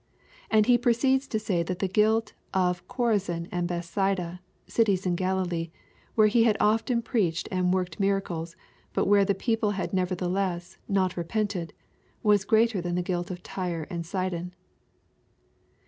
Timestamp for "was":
12.23-12.45